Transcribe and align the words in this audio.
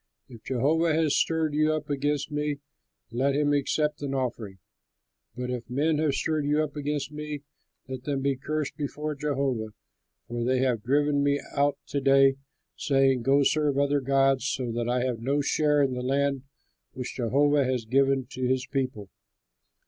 If 0.27 0.43
Jehovah 0.45 0.95
has 0.95 1.15
stirred 1.15 1.53
you 1.53 1.71
up 1.73 1.87
against 1.87 2.31
me, 2.31 2.57
let 3.11 3.35
him 3.35 3.53
accept 3.53 4.01
an 4.01 4.15
offering. 4.15 4.57
But 5.37 5.51
if 5.51 5.69
men 5.69 5.99
have 5.99 6.15
stirred 6.15 6.43
you 6.43 6.63
up 6.63 6.75
against 6.75 7.11
me, 7.11 7.43
let 7.87 8.05
them 8.05 8.21
be 8.23 8.35
cursed 8.35 8.75
before 8.77 9.13
Jehovah, 9.13 9.73
for 10.27 10.43
they 10.43 10.57
have 10.57 10.81
driven 10.81 11.21
me 11.23 11.39
out 11.55 11.77
to 11.89 12.01
day, 12.01 12.33
saying, 12.75 13.21
'Go 13.21 13.43
serve 13.43 13.77
other 13.77 14.01
gods,' 14.01 14.47
so 14.49 14.71
that 14.71 14.89
I 14.89 15.03
have 15.03 15.19
no 15.21 15.39
share 15.39 15.83
in 15.83 15.93
the 15.93 16.01
land 16.01 16.45
which 16.93 17.15
Jehovah 17.17 17.63
has 17.65 17.85
given 17.85 18.25
to 18.31 18.41
his 18.43 18.65
people. 18.65 19.09